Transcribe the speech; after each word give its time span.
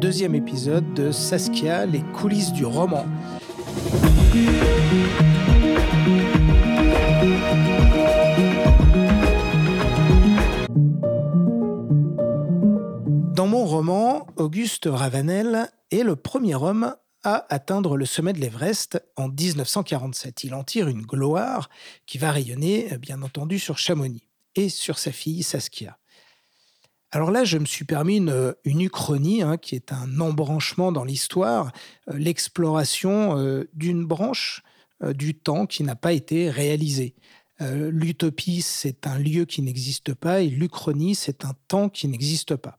Deuxième 0.00 0.36
épisode 0.36 0.94
de 0.94 1.10
Saskia, 1.10 1.86
les 1.86 2.02
coulisses 2.14 2.52
du 2.52 2.64
roman. 2.64 3.04
Dans 13.34 13.48
mon 13.48 13.64
roman, 13.64 14.24
Auguste 14.36 14.86
Ravanel 14.88 15.68
est 15.90 16.04
le 16.04 16.14
premier 16.14 16.54
homme 16.54 16.94
à 17.22 17.46
atteindre 17.52 17.96
le 17.96 18.06
sommet 18.06 18.32
de 18.32 18.38
l'Everest 18.38 19.02
en 19.16 19.28
1947. 19.28 20.44
Il 20.44 20.54
en 20.54 20.64
tire 20.64 20.88
une 20.88 21.02
gloire 21.02 21.68
qui 22.06 22.18
va 22.18 22.32
rayonner, 22.32 22.96
bien 22.98 23.22
entendu, 23.22 23.58
sur 23.58 23.78
Chamonix 23.78 24.26
et 24.54 24.68
sur 24.68 24.98
sa 24.98 25.12
fille 25.12 25.42
Saskia. 25.42 25.98
Alors 27.12 27.32
là, 27.32 27.42
je 27.42 27.58
me 27.58 27.64
suis 27.64 27.84
permis 27.84 28.18
une, 28.18 28.54
uchronie, 28.64 29.42
hein, 29.42 29.56
qui 29.56 29.74
est 29.74 29.92
un 29.92 30.20
embranchement 30.20 30.92
dans 30.92 31.02
l'histoire, 31.02 31.72
euh, 32.08 32.16
l'exploration 32.16 33.36
euh, 33.36 33.68
d'une 33.72 34.06
branche 34.06 34.62
euh, 35.02 35.12
du 35.12 35.34
temps 35.34 35.66
qui 35.66 35.82
n'a 35.82 35.96
pas 35.96 36.12
été 36.12 36.50
réalisée. 36.50 37.14
L'utopie, 37.62 38.62
c'est 38.62 39.06
un 39.06 39.18
lieu 39.18 39.44
qui 39.44 39.60
n'existe 39.60 40.14
pas, 40.14 40.40
et 40.40 40.48
l'uchronie, 40.48 41.14
c'est 41.14 41.44
un 41.44 41.52
temps 41.68 41.90
qui 41.90 42.08
n'existe 42.08 42.56
pas. 42.56 42.78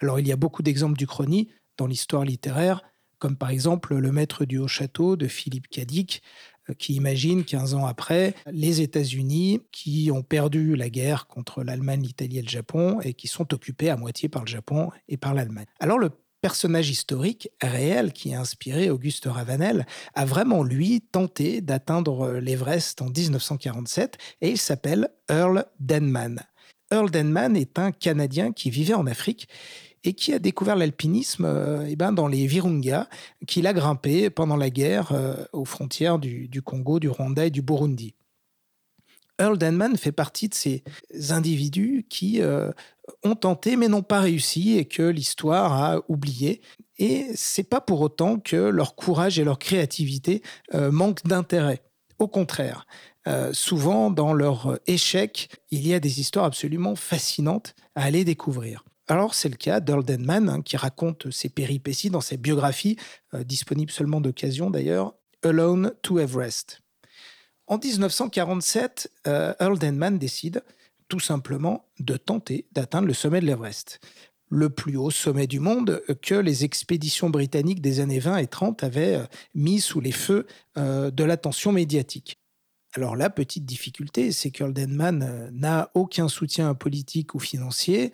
Alors 0.00 0.18
il 0.18 0.26
y 0.26 0.32
a 0.32 0.36
beaucoup 0.36 0.64
d'exemples 0.64 0.98
d'uchronie 0.98 1.48
dans 1.76 1.86
l'histoire 1.86 2.24
littéraire, 2.24 2.82
comme 3.18 3.36
par 3.36 3.50
exemple 3.50 3.96
Le 3.96 4.12
Maître 4.12 4.44
du 4.44 4.58
Haut-Château 4.58 5.16
de 5.16 5.26
Philippe 5.26 5.68
Cadic, 5.68 6.22
euh, 6.68 6.74
qui 6.74 6.94
imagine 6.94 7.44
15 7.44 7.74
ans 7.74 7.86
après 7.86 8.34
les 8.50 8.80
États-Unis 8.80 9.60
qui 9.72 10.10
ont 10.12 10.22
perdu 10.22 10.76
la 10.76 10.90
guerre 10.90 11.26
contre 11.26 11.62
l'Allemagne, 11.62 12.02
l'Italie 12.02 12.38
et 12.38 12.42
le 12.42 12.48
Japon 12.48 13.00
et 13.02 13.14
qui 13.14 13.28
sont 13.28 13.52
occupés 13.54 13.90
à 13.90 13.96
moitié 13.96 14.28
par 14.28 14.42
le 14.42 14.48
Japon 14.48 14.90
et 15.08 15.16
par 15.16 15.34
l'Allemagne. 15.34 15.66
Alors 15.80 15.98
le 15.98 16.10
personnage 16.40 16.90
historique 16.90 17.48
réel 17.60 18.12
qui 18.12 18.34
a 18.34 18.40
inspiré 18.40 18.90
Auguste 18.90 19.26
Ravanel 19.26 19.86
a 20.14 20.24
vraiment, 20.24 20.62
lui, 20.62 21.00
tenté 21.00 21.60
d'atteindre 21.60 22.34
l'Everest 22.34 23.02
en 23.02 23.06
1947 23.06 24.16
et 24.42 24.50
il 24.50 24.58
s'appelle 24.58 25.08
Earl 25.28 25.64
Denman. 25.80 26.42
Earl 26.90 27.10
Denman 27.10 27.56
est 27.56 27.78
un 27.78 27.90
Canadien 27.90 28.52
qui 28.52 28.70
vivait 28.70 28.94
en 28.94 29.06
Afrique 29.06 29.48
et 30.04 30.14
qui 30.14 30.32
a 30.32 30.38
découvert 30.38 30.76
l'alpinisme 30.76 31.44
euh, 31.44 31.86
eh 31.88 31.96
ben, 31.96 32.12
dans 32.12 32.28
les 32.28 32.46
Virunga, 32.46 33.08
qu'il 33.46 33.66
a 33.66 33.72
grimpé 33.72 34.30
pendant 34.30 34.56
la 34.56 34.70
guerre 34.70 35.12
euh, 35.12 35.34
aux 35.52 35.64
frontières 35.64 36.18
du, 36.18 36.62
Congo, 36.62 37.00
du 37.00 37.08
Rwanda 37.08 37.46
et 37.46 37.50
du 37.50 37.62
Burundi. 37.62 38.14
Earl 39.38 39.58
Denman 39.58 39.96
fait 39.96 40.12
partie 40.12 40.48
de 40.48 40.54
ces 40.54 40.82
individus 41.30 42.06
qui 42.08 42.40
euh, 42.40 42.70
ont 43.22 43.34
tenté 43.34 43.76
mais 43.76 43.88
n'ont 43.88 44.02
pas 44.02 44.20
réussi 44.20 44.78
et 44.78 44.86
que 44.86 45.02
l'histoire 45.02 45.72
a 45.72 46.00
oublié. 46.08 46.62
Et 46.98 47.26
c'est 47.34 47.68
pas 47.68 47.82
pour 47.82 48.00
autant 48.00 48.38
que 48.38 48.56
leur 48.56 48.94
courage 48.94 49.38
et 49.38 49.44
leur 49.44 49.58
créativité 49.58 50.40
manquent 50.72 51.26
d'intérêt. 51.26 51.82
Au 52.18 52.28
contraire, 52.28 52.86
souvent 53.52 54.10
dans 54.10 54.32
leur 54.32 54.78
échec, 54.86 55.50
il 55.70 55.86
y 55.86 55.92
a 55.92 56.00
des 56.00 56.20
histoires 56.20 56.44
absolument 56.44 56.96
fascinantes 56.96 57.74
à 57.94 58.04
aller 58.04 58.24
découvrir. 58.24 58.84
Alors, 59.08 59.34
c'est 59.34 59.48
le 59.48 59.56
cas 59.56 59.78
d'Earl 59.80 60.04
Denman, 60.04 60.48
hein, 60.48 60.62
qui 60.62 60.76
raconte 60.76 61.30
ses 61.30 61.48
péripéties 61.48 62.10
dans 62.10 62.20
sa 62.20 62.36
biographie, 62.36 62.96
euh, 63.34 63.44
disponible 63.44 63.92
seulement 63.92 64.20
d'occasion 64.20 64.68
d'ailleurs, 64.68 65.14
Alone 65.44 65.92
to 66.02 66.18
Everest. 66.18 66.82
En 67.68 67.78
1947, 67.78 69.12
euh, 69.28 69.54
Earl 69.60 69.78
Denman 69.78 70.18
décide 70.18 70.62
tout 71.08 71.20
simplement 71.20 71.86
de 72.00 72.16
tenter 72.16 72.66
d'atteindre 72.72 73.06
le 73.06 73.14
sommet 73.14 73.40
de 73.40 73.46
l'Everest, 73.46 74.00
le 74.48 74.70
plus 74.70 74.96
haut 74.96 75.10
sommet 75.10 75.46
du 75.46 75.60
monde 75.60 76.02
que 76.22 76.34
les 76.34 76.64
expéditions 76.64 77.30
britanniques 77.30 77.80
des 77.80 78.00
années 78.00 78.20
20 78.20 78.38
et 78.38 78.46
30 78.46 78.84
avaient 78.84 79.16
euh, 79.16 79.24
mis 79.54 79.80
sous 79.80 80.00
les 80.00 80.12
feux 80.12 80.46
de 80.76 81.24
l'attention 81.24 81.72
médiatique. 81.72 82.38
Alors 82.92 83.16
la 83.16 83.30
petite 83.30 83.64
difficulté, 83.64 84.30
c'est 84.30 84.50
qu'Earl 84.50 84.72
Denman 84.72 85.50
n'a 85.52 85.90
aucun 85.94 86.28
soutien 86.28 86.74
politique 86.74 87.34
ou 87.34 87.38
financier 87.38 88.12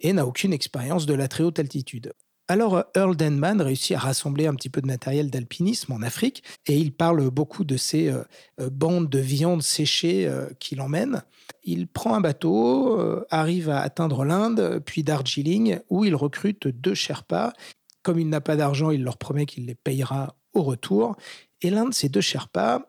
et 0.00 0.12
n'a 0.12 0.26
aucune 0.26 0.52
expérience 0.52 1.06
de 1.06 1.14
la 1.14 1.28
très 1.28 1.44
haute 1.44 1.58
altitude. 1.58 2.12
Alors 2.46 2.84
Earl 2.94 3.16
Denman 3.16 3.62
réussit 3.62 3.96
à 3.96 4.00
rassembler 4.00 4.46
un 4.46 4.54
petit 4.54 4.68
peu 4.68 4.82
de 4.82 4.86
matériel 4.86 5.30
d'alpinisme 5.30 5.92
en 5.92 6.02
Afrique 6.02 6.42
et 6.66 6.76
il 6.76 6.92
parle 6.92 7.30
beaucoup 7.30 7.64
de 7.64 7.76
ces 7.76 8.08
euh, 8.08 8.22
euh, 8.60 8.68
bandes 8.70 9.08
de 9.08 9.18
viande 9.18 9.62
séchée 9.62 10.26
euh, 10.26 10.46
qu'il 10.58 10.80
emmène. 10.82 11.22
Il 11.62 11.86
prend 11.86 12.14
un 12.14 12.20
bateau, 12.20 13.24
arrive 13.30 13.70
à 13.70 13.80
atteindre 13.80 14.26
l'Inde, 14.26 14.82
puis 14.84 15.02
Darjeeling, 15.02 15.78
où 15.88 16.04
il 16.04 16.14
recrute 16.14 16.68
deux 16.68 16.94
Sherpas. 16.94 17.54
Comme 18.02 18.18
il 18.18 18.28
n'a 18.28 18.42
pas 18.42 18.56
d'argent, 18.56 18.90
il 18.90 19.02
leur 19.02 19.16
promet 19.16 19.46
qu'il 19.46 19.64
les 19.64 19.74
payera 19.74 20.36
au 20.52 20.62
retour. 20.62 21.16
Et 21.62 21.70
l'un 21.70 21.86
de 21.86 21.94
ces 21.94 22.10
deux 22.10 22.20
Sherpas 22.20 22.82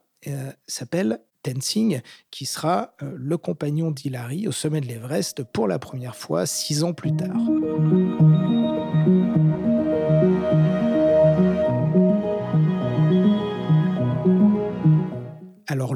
s'appelle 0.67 1.21
Tenzing, 1.45 2.01
qui 2.31 2.45
sera 2.45 2.95
euh, 3.03 3.13
le 3.15 3.37
compagnon 3.37 3.91
d'Hilary 3.91 4.47
au 4.47 4.51
sommet 4.51 4.81
de 4.81 4.87
l'Everest 4.87 5.43
pour 5.43 5.67
la 5.67 5.77
première 5.77 6.15
fois 6.15 6.45
six 6.45 6.83
ans 6.83 6.93
plus 6.93 7.15
tard. 7.15 7.35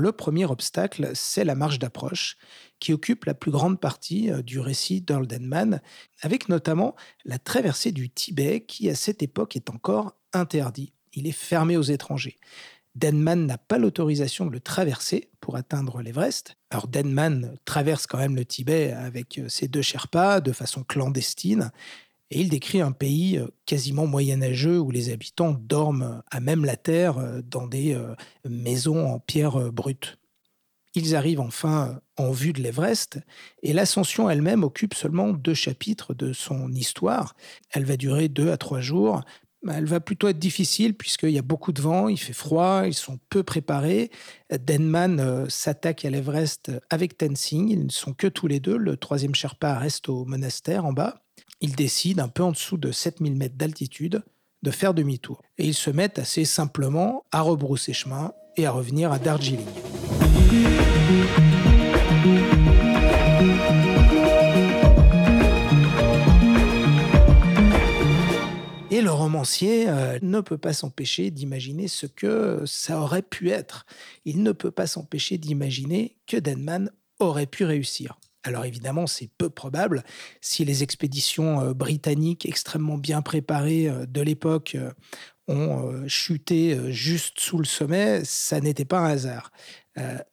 Le 0.10 0.16
premier 0.16 0.46
obstacle, 0.46 1.12
c'est 1.14 1.46
la 1.46 1.56
marche 1.56 1.78
d'approche, 1.78 2.38
qui 2.80 2.94
occupe 2.94 3.26
la 3.26 3.36
plus 3.36 3.52
grande 3.52 3.80
partie 3.80 4.32
euh, 4.32 4.42
du 4.42 4.60
récit 4.60 5.02
d'Earl 5.02 5.28
Denman, 5.28 5.82
avec 6.22 6.50
notamment 6.50 6.96
la 7.26 7.38
traversée 7.38 7.92
du 7.92 8.10
Tibet, 8.10 8.62
qui 8.62 8.90
à 8.90 8.96
cette 8.96 9.22
époque 9.22 9.56
est 9.56 9.70
encore 9.70 10.16
interdit. 10.34 10.94
Il 11.14 11.28
est 11.28 11.32
fermé 11.32 11.78
aux 11.78 11.84
étrangers. 11.84 12.38
Denman 12.96 13.46
n'a 13.46 13.60
pas 13.60 13.78
l'autorisation 13.78 14.48
de 14.48 14.52
le 14.52 14.60
traverser 14.60 15.30
pour 15.42 15.56
atteindre 15.56 16.02
l'Everest. 16.02 16.56
Alors 16.72 16.88
Denman 16.88 17.56
traverse 17.66 18.08
quand 18.08 18.18
même 18.18 18.36
le 18.36 18.46
Tibet 18.46 18.92
avec 18.92 19.38
euh, 19.38 19.48
ses 19.48 19.68
deux 19.68 19.84
Sherpas 19.84 20.42
de 20.42 20.52
façon 20.52 20.84
clandestine. 20.84 21.72
Et 22.32 22.42
il 22.42 22.50
décrit 22.50 22.82
un 22.82 22.92
pays 22.92 23.38
euh, 23.38 23.48
quasiment 23.66 24.08
moyenâgeux 24.08 24.80
où 24.80 24.92
les 24.92 25.12
habitants 25.12 25.54
dorment 25.54 26.22
à 26.32 26.40
même 26.40 26.66
la 26.66 26.78
terre 26.78 27.18
euh, 27.18 27.42
dans 27.42 27.68
des 27.68 27.98
maisons 28.48 29.08
en 29.08 29.20
pierre 29.20 29.72
brute. 29.72 30.18
Ils 30.96 31.16
arrivent 31.16 31.40
enfin 31.40 32.02
en 32.18 32.32
vue 32.32 32.52
de 32.54 32.62
l'Everest 32.62 33.20
et 33.62 33.74
l'ascension 33.74 34.30
elle-même 34.30 34.64
occupe 34.64 34.96
seulement 34.96 35.30
deux 35.30 35.54
chapitres 35.54 36.14
de 36.14 36.34
son 36.34 36.74
histoire. 36.74 37.36
Elle 37.72 37.86
va 37.86 37.96
durer 37.96 38.28
deux 38.28 38.52
à 38.52 38.58
trois 38.58 38.82
jours, 38.82 39.22
elle 39.68 39.86
va 39.86 40.00
plutôt 40.00 40.30
être 40.30 40.40
difficile 40.40 40.96
puisqu'il 40.96 41.32
y 41.32 41.38
a 41.38 41.44
beaucoup 41.44 41.74
de 41.74 41.82
vent, 41.82 42.08
il 42.08 42.18
fait 42.18 42.34
froid, 42.34 42.84
ils 42.86 42.94
sont 42.94 43.20
peu 43.30 43.44
préparés. 43.44 44.10
Denman 44.52 45.20
euh, 45.20 45.50
s'attaque 45.50 46.06
à 46.06 46.10
l'Everest 46.10 46.72
avec 46.90 47.18
Tenzing, 47.18 47.70
ils 47.70 47.86
ne 47.86 47.92
sont 47.92 48.14
que 48.14 48.28
tous 48.28 48.48
les 48.48 48.60
deux, 48.60 48.78
le 48.78 48.96
troisième 48.96 49.36
Sherpa 49.36 49.78
reste 49.78 50.08
au 50.10 50.26
monastère 50.26 50.86
en 50.86 50.94
bas. 50.94 51.26
Ils 51.62 51.76
décident, 51.76 52.24
un 52.24 52.30
peu 52.30 52.44
en 52.44 52.52
dessous 52.52 52.78
de 52.78 52.90
7000 52.90 53.36
mètres 53.36 53.58
d'altitude, 53.58 54.24
de 54.64 54.72
faire 54.72 54.94
demi-tour. 54.94 55.42
Et 55.58 55.68
ils 55.68 55.74
se 55.74 55.90
mettent 55.90 56.18
assez 56.18 56.46
simplement 56.46 57.26
à 57.34 57.42
rebrousser 57.42 57.92
chemin 57.92 58.32
et 58.56 58.66
à 58.66 58.72
revenir 58.72 59.12
à 59.12 59.20
Darjeeling. 59.20 59.66
Et 68.92 69.02
le 69.02 69.12
romancier 69.12 69.90
euh, 69.90 70.18
ne 70.22 70.40
peut 70.40 70.58
pas 70.58 70.74
s'empêcher 70.74 71.30
d'imaginer 71.30 71.90
ce 71.90 72.06
que 72.06 72.64
ça 72.66 73.02
aurait 73.02 73.22
pu 73.22 73.50
être. 73.50 73.86
Il 74.24 74.44
ne 74.44 74.54
peut 74.54 74.72
pas 74.72 74.88
s'empêcher 74.88 75.38
d'imaginer 75.38 76.16
que 76.26 76.38
Denman 76.38 76.90
aurait 77.20 77.46
pu 77.48 77.66
réussir. 77.66 78.18
Alors 78.44 78.66
évidemment, 78.66 79.08
c'est 79.08 79.30
peu 79.38 79.50
probable. 79.50 80.04
Si 80.42 80.66
les 80.66 80.84
expéditions 80.84 81.62
euh, 81.62 81.74
britanniques 81.74 82.46
extrêmement 82.46 82.98
bien 82.98 83.22
préparées 83.22 83.90
euh, 83.90 84.06
de 84.06 84.22
l'époque 84.22 84.78
ont 85.48 86.08
chuté 86.08 86.94
juste 86.94 87.40
sous 87.40 87.58
le 87.58 87.66
sommet, 87.66 88.24
ça 88.24 88.62
n'était 88.62 88.86
pas 88.86 89.00
un 89.00 89.10
hasard. 89.10 89.52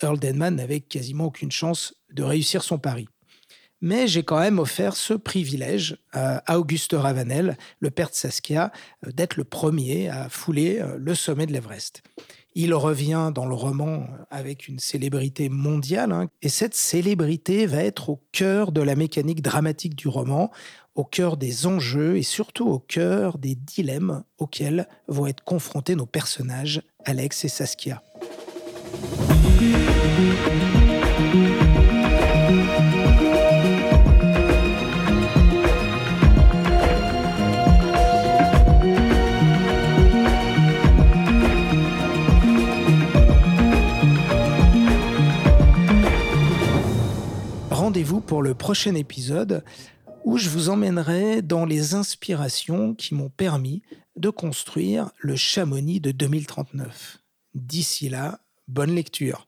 Earl 0.03 0.19
Denman 0.19 0.55
n'avait 0.55 0.81
quasiment 0.81 1.25
aucune 1.25 1.50
chance 1.50 1.94
de 2.12 2.23
réussir 2.23 2.62
son 2.62 2.79
pari 2.79 3.08
mais 3.81 4.06
j'ai 4.06 4.23
quand 4.23 4.41
même 4.41 4.58
offert 4.58 4.97
ce 4.97 5.14
privilège 5.14 5.99
euh, 6.17 6.38
à 6.47 6.58
Auguste 6.58 6.93
Ravanel, 6.93 7.56
le 7.81 7.91
père 7.91 8.11
de 8.11 8.14
Saskia, 8.14 8.73
euh, 9.06 9.12
d'être 9.12 9.37
le 9.37 9.44
premier 9.44 10.08
à 10.08 10.29
fouler 10.29 10.81
euh, 10.81 10.97
le 10.99 11.14
sommet 11.14 11.47
de 11.47 11.53
l'Everest. 11.53 12.03
Il 12.58 12.73
revient 12.73 13.32
dans 13.35 13.44
le 13.44 13.55
roman 13.55 14.06
avec 14.31 14.67
une 14.67 14.79
célébrité 14.79 15.50
mondiale, 15.50 16.11
hein, 16.11 16.29
et 16.41 16.49
cette 16.49 16.75
célébrité 16.75 17.67
va 17.67 17.85
être 17.85 18.08
au 18.08 18.23
cœur 18.32 18.73
de 18.73 18.81
la 18.81 18.97
mécanique 18.97 19.43
dramatique 19.43 19.94
du 19.94 20.08
roman, 20.08 20.50
au 20.94 21.05
cœur 21.05 21.37
des 21.37 21.67
enjeux 21.67 22.17
et 22.17 22.23
surtout 22.23 22.67
au 22.67 22.79
cœur 22.79 23.37
des 23.37 23.56
dilemmes 23.56 24.25
auxquels 24.38 24.88
vont 25.06 25.26
être 25.26 25.44
confrontés 25.44 25.97
nos 25.97 26.06
personnages, 26.06 26.81
Alex 27.05 27.44
et 27.44 27.49
Saskia. 27.49 28.03
Prochain 48.67 48.97
épisode 48.97 49.63
où 50.25 50.39
je 50.39 50.49
vous 50.49 50.71
emmènerai 50.71 51.41
dans 51.41 51.65
les 51.65 51.95
inspirations 51.95 52.97
qui 52.97 53.15
m'ont 53.15 53.29
permis 53.29 53.85
de 54.17 54.29
construire 54.29 55.13
le 55.21 55.37
Chamonix 55.37 56.01
de 56.01 56.11
2039. 56.11 57.19
D'ici 57.55 58.09
là, 58.09 58.41
bonne 58.67 58.93
lecture. 58.93 59.47